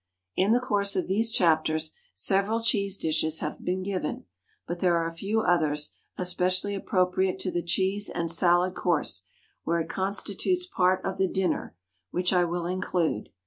[0.35, 4.25] In the course of these chapters several cheese dishes have been given,
[4.65, 9.27] but there are a few others especially appropriate to the cheese and salad course,
[9.63, 11.75] where it constitutes part of the dinner,
[12.09, 13.29] which I will include.